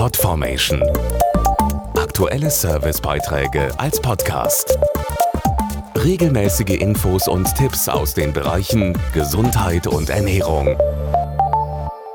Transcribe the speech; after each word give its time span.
Podformation. 0.00 0.82
Aktuelle 1.94 2.50
Servicebeiträge 2.50 3.68
als 3.78 4.00
Podcast. 4.00 4.78
Regelmäßige 5.94 6.80
Infos 6.80 7.28
und 7.28 7.54
Tipps 7.54 7.86
aus 7.86 8.14
den 8.14 8.32
Bereichen 8.32 8.96
Gesundheit 9.12 9.86
und 9.86 10.08
Ernährung. 10.08 10.74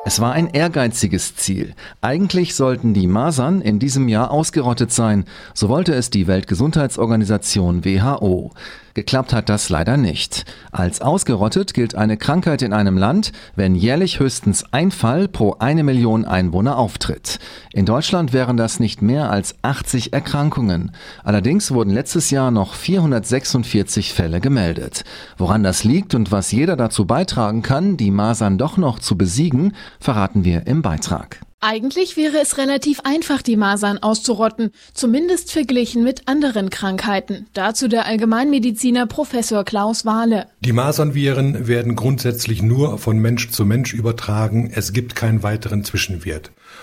Es 0.03 0.19
war 0.19 0.33
ein 0.33 0.47
ehrgeiziges 0.47 1.35
Ziel. 1.35 1.75
Eigentlich 2.01 2.55
sollten 2.55 2.95
die 2.95 3.05
Masern 3.05 3.61
in 3.61 3.77
diesem 3.77 4.07
Jahr 4.07 4.31
ausgerottet 4.31 4.91
sein, 4.91 5.25
so 5.53 5.69
wollte 5.69 5.93
es 5.93 6.09
die 6.09 6.25
Weltgesundheitsorganisation 6.25 7.85
WHO. 7.85 8.51
Geklappt 8.95 9.33
hat 9.33 9.49
das 9.49 9.67
leider 9.67 9.97
nicht. 9.97 10.45
Als 10.71 11.01
ausgerottet 11.01 11.73
gilt 11.73 11.95
eine 11.95 12.15
Krankheit 12.15 12.61
in 12.61 12.71
einem 12.71 12.97
Land, 12.97 13.33
wenn 13.53 13.75
jährlich 13.75 14.21
höchstens 14.21 14.63
ein 14.71 14.89
Fall 14.89 15.27
pro 15.27 15.57
eine 15.59 15.83
Million 15.83 16.23
Einwohner 16.23 16.77
auftritt. 16.77 17.39
In 17.73 17.85
Deutschland 17.85 18.31
wären 18.31 18.55
das 18.55 18.79
nicht 18.79 19.01
mehr 19.01 19.29
als 19.29 19.55
80 19.63 20.13
Erkrankungen. 20.13 20.93
Allerdings 21.25 21.71
wurden 21.71 21.89
letztes 21.89 22.31
Jahr 22.31 22.51
noch 22.51 22.73
446 22.73 24.13
Fälle 24.13 24.39
gemeldet. 24.39 25.03
Woran 25.37 25.61
das 25.61 25.83
liegt 25.83 26.15
und 26.15 26.31
was 26.31 26.53
jeder 26.53 26.77
dazu 26.77 27.03
beitragen 27.05 27.63
kann, 27.63 27.97
die 27.97 28.11
Masern 28.11 28.57
doch 28.57 28.77
noch 28.77 28.99
zu 28.99 29.17
besiegen, 29.17 29.73
verraten 29.99 30.45
wir 30.45 30.67
im 30.67 30.81
Beitrag. 30.81 31.44
Eigentlich 31.67 32.15
wäre 32.15 32.37
es 32.39 32.59
relativ 32.59 32.99
einfach, 33.05 33.41
die 33.41 33.57
Masern 33.57 33.97
auszurotten, 33.97 34.69
zumindest 34.93 35.51
verglichen 35.51 36.03
mit 36.03 36.27
anderen 36.27 36.69
Krankheiten. 36.69 37.47
Dazu 37.53 37.87
der 37.87 38.05
Allgemeinmediziner 38.05 39.07
Professor 39.07 39.63
Klaus 39.63 40.05
Wahle. 40.05 40.45
Die 40.59 40.73
Masernviren 40.73 41.67
werden 41.67 41.95
grundsätzlich 41.95 42.61
nur 42.61 42.99
von 42.99 43.17
Mensch 43.17 43.49
zu 43.49 43.65
Mensch 43.65 43.95
übertragen. 43.95 44.71
Es 44.75 44.93
gibt 44.93 45.15
keinen 45.15 45.41
weiteren 45.41 45.83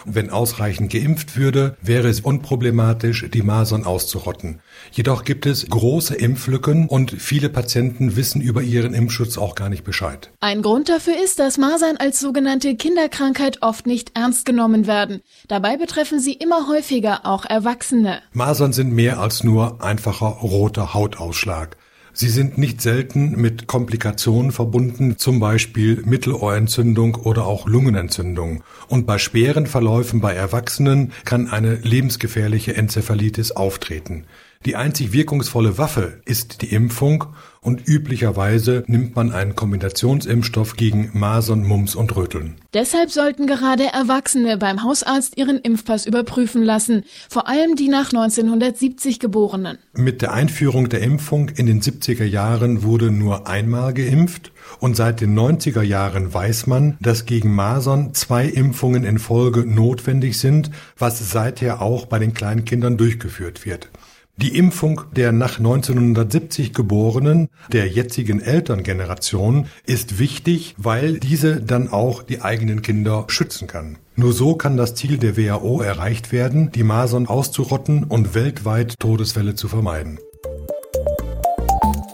Wenn 0.04 0.30
ausreichend 0.30 0.92
geimpft 0.92 1.36
würde, 1.36 1.76
wäre 1.82 2.08
es 2.08 2.20
unproblematisch, 2.20 3.26
die 3.32 3.42
Masern 3.42 3.84
auszurotten. 3.84 4.60
Jedoch 4.90 5.24
gibt 5.24 5.46
es 5.46 5.68
große 5.68 6.14
Impflücken 6.14 6.86
und 6.88 7.12
viele 7.12 7.48
Patienten 7.48 8.16
wissen 8.16 8.40
über 8.40 8.62
ihren 8.62 8.94
Impfschutz 8.94 9.38
auch 9.38 9.54
gar 9.54 9.68
nicht 9.68 9.84
Bescheid. 9.84 10.30
Ein 10.40 10.62
Grund 10.62 10.88
dafür 10.88 11.14
ist, 11.22 11.38
dass 11.38 11.58
Masern 11.58 11.96
als 11.96 12.20
sogenannte 12.20 12.74
Kinderkrankheit 12.76 13.62
oft 13.62 13.86
nicht 13.86 14.12
ernst 14.14 14.44
genommen 14.44 14.86
werden. 14.86 15.22
Dabei 15.48 15.76
betreffen 15.76 16.20
sie 16.20 16.32
immer 16.32 16.68
häufiger 16.68 17.24
auch 17.24 17.44
Erwachsene. 17.44 18.20
Masern 18.32 18.72
sind 18.72 18.92
mehr 18.92 19.18
als 19.18 19.44
nur 19.44 19.82
einfacher 19.82 20.26
roter 20.26 20.94
Hautausschlag. 20.94 21.76
Sie 22.14 22.28
sind 22.28 22.58
nicht 22.58 22.82
selten 22.82 23.40
mit 23.40 23.66
Komplikationen 23.66 24.52
verbunden, 24.52 25.16
zum 25.16 25.40
Beispiel 25.40 26.02
Mittelohrentzündung 26.04 27.14
oder 27.14 27.46
auch 27.46 27.66
Lungenentzündung. 27.66 28.62
Und 28.88 29.06
bei 29.06 29.16
schweren 29.16 29.66
Verläufen 29.66 30.20
bei 30.20 30.34
Erwachsenen 30.34 31.12
kann 31.24 31.48
eine 31.48 31.76
lebensgefährliche 31.76 32.76
Enzephalitis 32.76 33.52
auftreten. 33.52 34.26
Die 34.64 34.76
einzig 34.76 35.12
wirkungsvolle 35.12 35.76
Waffe 35.76 36.20
ist 36.24 36.62
die 36.62 36.72
Impfung 36.72 37.24
und 37.62 37.88
üblicherweise 37.88 38.84
nimmt 38.86 39.16
man 39.16 39.32
einen 39.32 39.56
Kombinationsimpfstoff 39.56 40.76
gegen 40.76 41.10
Masern, 41.14 41.64
Mumps 41.64 41.96
und 41.96 42.14
Röteln. 42.14 42.56
Deshalb 42.72 43.10
sollten 43.10 43.48
gerade 43.48 43.84
Erwachsene 43.92 44.58
beim 44.58 44.84
Hausarzt 44.84 45.36
ihren 45.36 45.58
Impfpass 45.58 46.06
überprüfen 46.06 46.62
lassen, 46.62 47.04
vor 47.28 47.48
allem 47.48 47.74
die 47.74 47.88
nach 47.88 48.12
1970 48.12 49.18
Geborenen. 49.18 49.78
Mit 49.94 50.22
der 50.22 50.32
Einführung 50.32 50.88
der 50.88 51.02
Impfung 51.02 51.48
in 51.48 51.66
den 51.66 51.82
70er 51.82 52.24
Jahren 52.24 52.84
wurde 52.84 53.10
nur 53.10 53.48
einmal 53.48 53.92
geimpft 53.94 54.52
und 54.78 54.96
seit 54.96 55.20
den 55.20 55.36
90er 55.36 55.82
Jahren 55.82 56.32
weiß 56.32 56.68
man, 56.68 56.96
dass 57.00 57.26
gegen 57.26 57.52
Masern 57.52 58.14
zwei 58.14 58.46
Impfungen 58.46 59.04
in 59.04 59.18
Folge 59.18 59.66
notwendig 59.66 60.38
sind, 60.38 60.70
was 60.98 61.30
seither 61.30 61.82
auch 61.82 62.06
bei 62.06 62.20
den 62.20 62.32
Kleinkindern 62.32 62.96
durchgeführt 62.96 63.66
wird. 63.66 63.88
Die 64.36 64.56
Impfung 64.56 65.02
der 65.14 65.30
nach 65.30 65.58
1970 65.58 66.72
Geborenen, 66.72 67.48
der 67.70 67.86
jetzigen 67.86 68.40
Elterngeneration, 68.40 69.66
ist 69.84 70.18
wichtig, 70.18 70.74
weil 70.78 71.18
diese 71.20 71.60
dann 71.60 71.88
auch 71.92 72.22
die 72.22 72.40
eigenen 72.40 72.80
Kinder 72.82 73.26
schützen 73.28 73.68
kann. 73.68 73.98
Nur 74.16 74.32
so 74.32 74.54
kann 74.56 74.76
das 74.76 74.94
Ziel 74.94 75.18
der 75.18 75.36
WHO 75.36 75.82
erreicht 75.82 76.32
werden, 76.32 76.72
die 76.72 76.82
Masern 76.82 77.26
auszurotten 77.26 78.04
und 78.04 78.34
weltweit 78.34 78.94
Todesfälle 78.98 79.54
zu 79.54 79.68
vermeiden. 79.68 80.18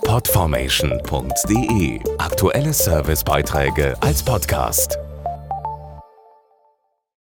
Podformation.de 0.05 2.01
Aktuelle 2.19 2.73
Servicebeiträge 2.73 3.95
als 4.01 4.23
Podcast. 4.25 4.99